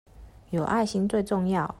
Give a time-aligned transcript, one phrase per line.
[0.49, 1.69] 有愛心最重要